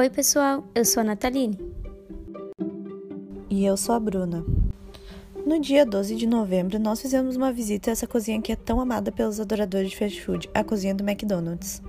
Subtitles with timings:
[0.00, 1.58] Oi, pessoal, eu sou a Nataline.
[3.50, 4.44] E eu sou a Bruna.
[5.44, 8.80] No dia 12 de novembro, nós fizemos uma visita a essa cozinha que é tão
[8.80, 11.82] amada pelos adoradores de fast food, a cozinha do McDonald's.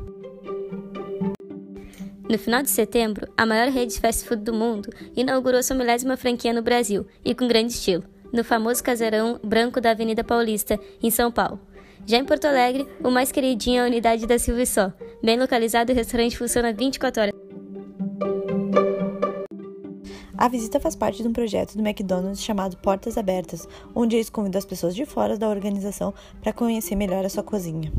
[2.27, 6.18] No final de setembro, a maior rede de fast food do mundo inaugurou sua milésima
[6.18, 11.12] franquia no Brasil, e com grande estilo, no famoso casarão branco da Avenida Paulista, em
[11.12, 11.60] São Paulo.
[12.07, 14.91] Já em Porto Alegre, o mais queridinho é a unidade da Silvia Só.
[15.23, 17.38] Bem localizado, o restaurante funciona 24 horas.
[20.39, 24.57] A visita faz parte de um projeto do McDonald's chamado Portas Abertas, onde eles convidam
[24.57, 27.91] as pessoas de fora da organização para conhecer melhor a sua cozinha.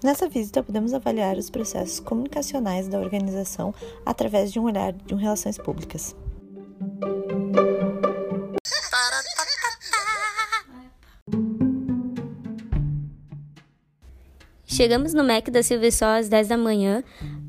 [0.00, 5.16] Nessa visita, podemos avaliar os processos comunicacionais da organização através de um olhar de um
[5.16, 6.14] relações públicas.
[14.64, 17.02] Chegamos no Mac da Silvia Só às 10 da manhã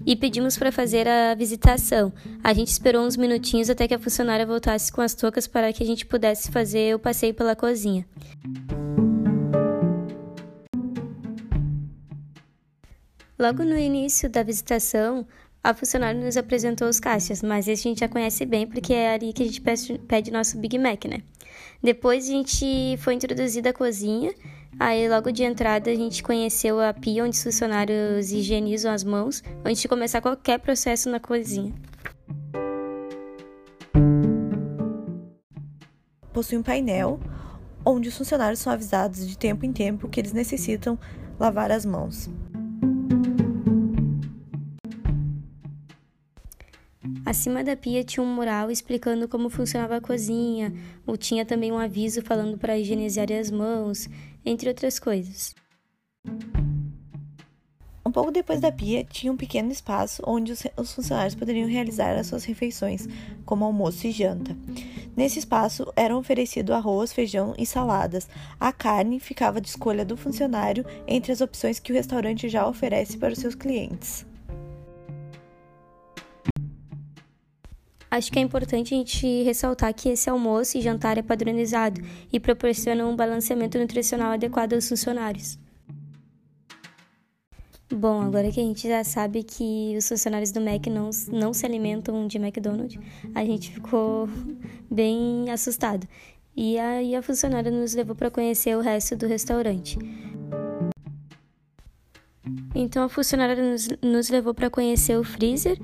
[0.07, 2.13] e pedimos para fazer a visitação.
[2.41, 5.83] A gente esperou uns minutinhos até que a funcionária voltasse com as toucas para que
[5.83, 8.07] a gente pudesse fazer o passeio pela cozinha.
[13.37, 15.27] Logo no início da visitação,
[15.61, 19.13] a funcionária nos apresentou os caixas, mas esse a gente já conhece bem porque é
[19.13, 19.61] ali que a gente
[20.07, 21.21] pede nosso Big Mac, né?
[21.83, 24.33] Depois a gente foi introduzida à cozinha,
[24.79, 29.43] aí logo de entrada a gente conheceu a pia onde os funcionários higienizam as mãos
[29.65, 31.73] antes de começar qualquer processo na cozinha.
[36.31, 37.19] Possui um painel
[37.83, 40.99] onde os funcionários são avisados de tempo em tempo que eles necessitam
[41.39, 42.29] lavar as mãos.
[47.27, 50.73] Acima da pia tinha um mural explicando como funcionava a cozinha,
[51.05, 54.07] ou tinha também um aviso falando para higienizar as mãos,
[54.45, 55.53] entre outras coisas.
[58.05, 62.27] Um pouco depois da pia tinha um pequeno espaço onde os funcionários poderiam realizar as
[62.27, 63.09] suas refeições,
[63.45, 64.55] como almoço e janta.
[65.13, 68.29] Nesse espaço eram oferecidos arroz, feijão e saladas.
[68.57, 73.17] A carne ficava de escolha do funcionário entre as opções que o restaurante já oferece
[73.17, 74.25] para os seus clientes.
[78.09, 82.01] Acho que é importante a gente ressaltar que esse almoço e jantar é padronizado
[82.31, 85.59] e proporciona um balanceamento nutricional adequado aos funcionários.
[87.89, 91.65] Bom, agora que a gente já sabe que os funcionários do Mac não, não se
[91.65, 92.99] alimentam de McDonald's,
[93.33, 94.27] a gente ficou
[94.91, 96.05] bem assustado.
[96.55, 99.97] E aí a funcionária nos levou para conhecer o resto do restaurante.
[102.75, 105.77] Então a funcionária nos, nos levou para conhecer o freezer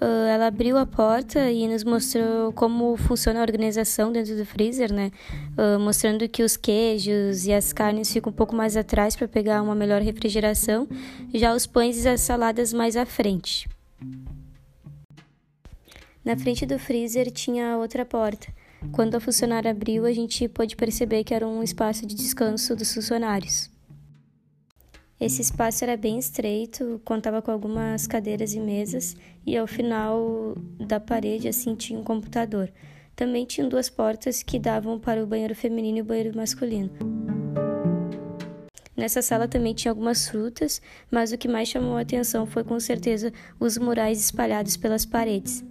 [0.00, 4.92] Uh, ela abriu a porta e nos mostrou como funciona a organização dentro do freezer,
[4.92, 5.10] né?
[5.56, 9.60] Uh, mostrando que os queijos e as carnes ficam um pouco mais atrás para pegar
[9.60, 10.86] uma melhor refrigeração,
[11.34, 13.68] já os pães e as saladas mais à frente.
[16.24, 18.46] Na frente do freezer tinha outra porta.
[18.92, 22.94] Quando a funcionária abriu, a gente pôde perceber que era um espaço de descanso dos
[22.94, 23.68] funcionários.
[25.20, 31.00] Esse espaço era bem estreito, contava com algumas cadeiras e mesas, e ao final da
[31.00, 32.70] parede assim tinha um computador.
[33.16, 36.90] Também tinha duas portas que davam para o banheiro feminino e o banheiro masculino.
[38.96, 40.80] Nessa sala também tinha algumas frutas,
[41.10, 45.64] mas o que mais chamou a atenção foi com certeza os murais espalhados pelas paredes.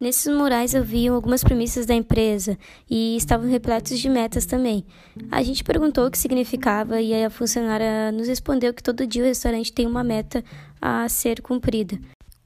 [0.00, 2.58] Nesses murais haviam algumas premissas da empresa
[2.90, 4.84] e estavam repletos de metas também.
[5.30, 9.26] A gente perguntou o que significava e a funcionária nos respondeu que todo dia o
[9.26, 10.44] restaurante tem uma meta
[10.80, 11.98] a ser cumprida.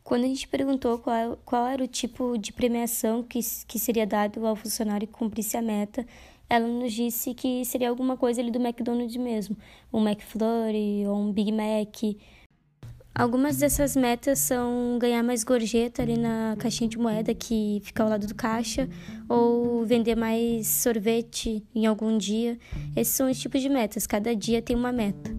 [0.04, 4.46] Quando a gente perguntou qual, qual era o tipo de premiação que, que seria dado
[4.46, 6.06] ao funcionário que cumprisse a meta,
[6.48, 9.56] ela nos disse que seria alguma coisa ali do McDonald's mesmo,
[9.92, 12.16] um McFlurry ou um Big Mac
[13.18, 18.08] Algumas dessas metas são ganhar mais gorjeta ali na caixinha de moeda que fica ao
[18.08, 18.88] lado do caixa,
[19.28, 22.56] ou vender mais sorvete em algum dia.
[22.94, 25.36] Esses são os tipos de metas, cada dia tem uma meta.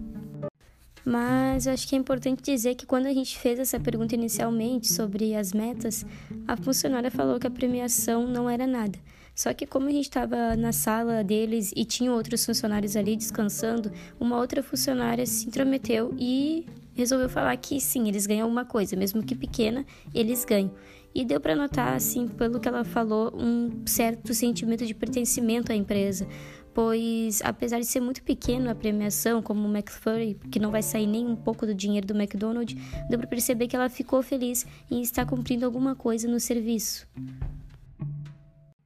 [1.06, 4.92] Mas eu acho que é importante dizer que quando a gente fez essa pergunta inicialmente
[4.92, 6.04] sobre as metas,
[6.46, 8.98] a funcionária falou que a premiação não era nada.
[9.34, 13.90] Só que como a gente estava na sala deles e tinha outros funcionários ali descansando,
[14.20, 16.66] uma outra funcionária se intrometeu e
[17.00, 20.72] resolveu falar que sim, eles ganham alguma coisa, mesmo que pequena, eles ganham.
[21.14, 25.74] E deu para notar, assim, pelo que ela falou, um certo sentimento de pertencimento à
[25.74, 26.26] empresa,
[26.72, 31.06] pois apesar de ser muito pequeno a premiação, como o McFlurry, que não vai sair
[31.06, 32.76] nem um pouco do dinheiro do McDonald's,
[33.08, 37.08] deu para perceber que ela ficou feliz em estar cumprindo alguma coisa no serviço.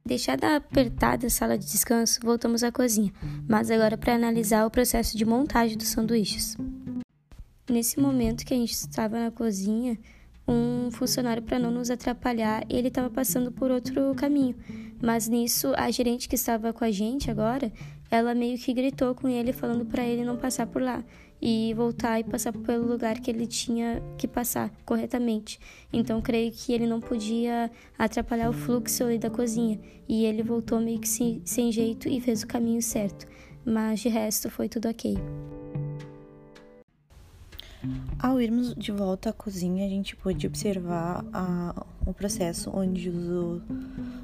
[0.03, 3.11] Deixada apertada a sala de descanso, voltamos à cozinha,
[3.47, 6.55] mas agora para analisar o processo de montagem dos sanduíches.
[7.67, 9.97] Nesse momento que a gente estava na cozinha,
[10.47, 14.55] um funcionário para não nos atrapalhar, ele estava passando por outro caminho.
[15.01, 17.73] Mas nisso, a gerente que estava com a gente agora,
[18.11, 21.03] ela meio que gritou com ele falando para ele não passar por lá
[21.41, 25.59] e voltar e passar pelo lugar que ele tinha que passar corretamente.
[25.91, 30.79] Então creio que ele não podia atrapalhar o fluxo ali da cozinha e ele voltou
[30.79, 33.27] meio que sem, sem jeito e fez o caminho certo.
[33.65, 35.17] Mas de resto foi tudo ok.
[38.19, 43.61] Ao irmos de volta à cozinha, a gente pôde observar a, o processo onde os,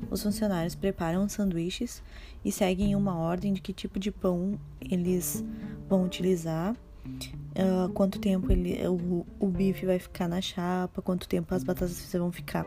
[0.10, 2.02] os funcionários preparam os sanduíches
[2.44, 5.44] e seguem uma ordem de que tipo de pão eles
[5.88, 11.54] vão utilizar uh, quanto tempo ele, o, o bife vai ficar na chapa, quanto tempo
[11.54, 12.66] as batatas vão ficar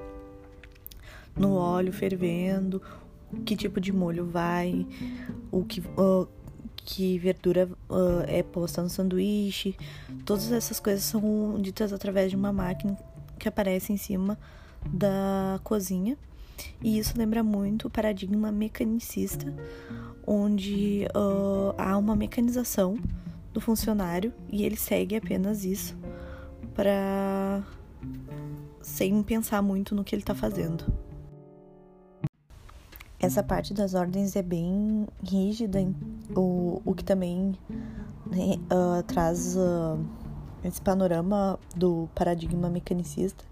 [1.37, 2.81] no óleo fervendo,
[3.44, 4.87] que tipo de molho vai,
[5.50, 6.29] o que, uh,
[6.85, 9.77] que verdura uh, é posta no sanduíche.
[10.25, 12.97] Todas essas coisas são ditas através de uma máquina
[13.39, 14.39] que aparece em cima
[14.87, 16.17] da cozinha.
[16.83, 19.53] E isso lembra muito o paradigma mecanicista,
[20.27, 22.99] onde uh, há uma mecanização
[23.53, 25.97] do funcionário e ele segue apenas isso
[26.75, 27.63] para
[28.83, 30.85] sem pensar muito no que ele está fazendo.
[33.25, 35.79] Essa parte das ordens é bem rígida,
[36.37, 37.55] o, o que também
[38.26, 39.99] né, uh, traz uh,
[40.62, 43.43] esse panorama do paradigma mecanicista,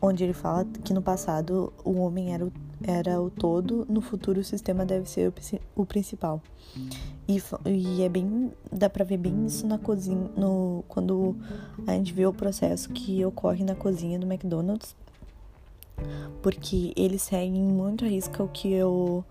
[0.00, 2.52] onde ele fala que no passado o homem era o,
[2.82, 6.42] era o todo, no futuro o sistema deve ser o, o principal.
[7.28, 8.50] E, e é bem.
[8.72, 11.36] dá pra ver bem isso na cozinha, no, quando
[11.86, 14.96] a gente vê o processo que ocorre na cozinha do McDonald's.
[16.42, 19.24] Porque eles seguem muito a risca o que, eu,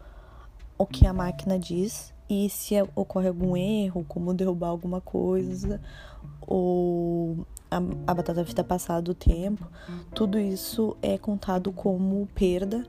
[0.77, 2.13] o que a máquina diz.
[2.29, 5.81] E se ocorre algum erro, como derrubar alguma coisa,
[6.39, 7.77] ou a,
[8.07, 9.67] a batata frita passar do tempo,
[10.13, 12.85] tudo isso é contado como perda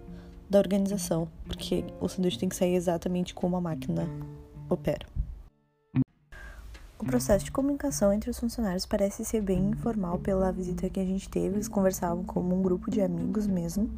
[0.49, 4.09] da organização, porque o sanduíche tem que sair exatamente como a máquina
[4.69, 5.12] opera.
[7.03, 11.05] O processo de comunicação entre os funcionários parece ser bem informal pela visita que a
[11.05, 11.57] gente teve.
[11.57, 13.91] Eles conversavam como um grupo de amigos mesmo,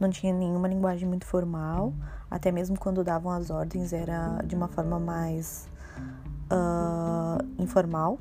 [0.00, 1.92] não tinha nenhuma linguagem muito formal,
[2.30, 5.68] até mesmo quando davam as ordens era de uma forma mais
[6.50, 8.18] uh, informal.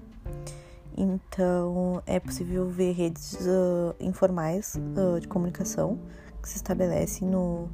[0.98, 5.98] Então é possível ver redes uh, informais uh, de comunicação
[6.42, 7.70] que se estabelecem no,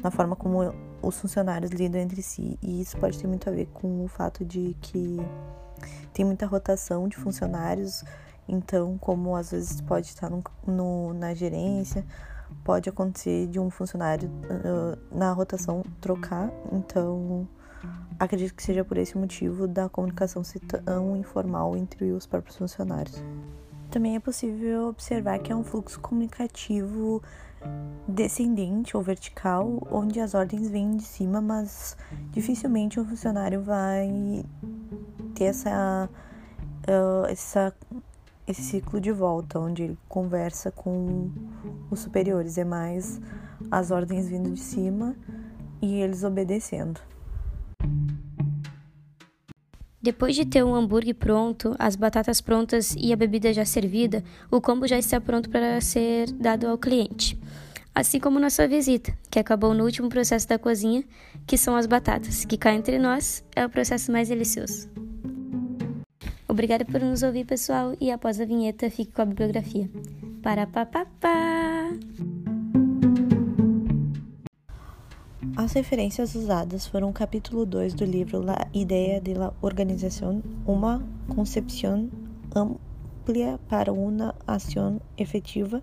[0.00, 0.72] na forma como
[1.02, 2.56] os funcionários lidam entre si.
[2.62, 5.18] E isso pode ter muito a ver com o fato de que
[6.12, 8.04] tem muita rotação de funcionários,
[8.48, 12.04] então, como às vezes pode estar no, no na gerência,
[12.62, 17.48] pode acontecer de um funcionário uh, na rotação trocar, então
[18.18, 23.22] acredito que seja por esse motivo da comunicação ser tão informal entre os próprios funcionários.
[23.90, 27.22] Também é possível observar que é um fluxo comunicativo
[28.06, 31.96] descendente ou vertical, onde as ordens vêm de cima, mas
[32.30, 34.44] dificilmente um funcionário vai
[35.34, 36.08] ter essa,
[36.88, 37.74] uh, essa,
[38.46, 41.30] esse ciclo de volta, onde ele conversa com
[41.90, 42.56] os superiores.
[42.58, 43.20] É mais
[43.70, 45.14] as ordens vindo de cima
[45.82, 47.00] e eles obedecendo.
[50.04, 54.60] Depois de ter um hambúrguer pronto, as batatas prontas e a bebida já servida, o
[54.60, 57.40] combo já está pronto para ser dado ao cliente.
[57.94, 61.02] Assim como nossa visita, que acabou no último processo da cozinha,
[61.46, 64.90] que são as batatas, que cá entre nós é o processo mais delicioso.
[66.54, 69.90] Obrigada por nos ouvir, pessoal, e após a vinheta, fique com a bibliografia.
[70.40, 71.90] Para papapá!
[75.56, 81.02] As referências usadas foram o capítulo 2 do livro La Idea de la Organización, uma
[81.34, 82.08] concepción
[82.54, 85.82] amplia para uma ação efetiva,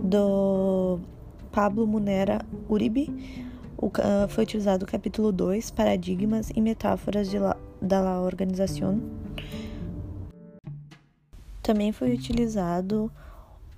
[0.00, 0.98] do
[1.52, 2.40] Pablo Munera
[2.70, 3.12] Uribe.
[3.76, 7.54] O, uh, foi utilizado o capítulo 2, Paradigmas e Metáforas de la,
[7.86, 9.00] da Organização.
[11.62, 13.10] Também foi utilizado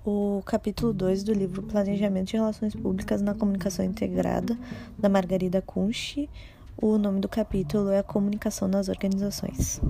[0.04, 4.58] o capítulo 2 do livro Planejamento de Relações Públicas na Comunicação Integrada,
[4.98, 6.28] da Margarida Kunsch.
[6.80, 9.80] O nome do capítulo é Comunicação nas Organizações.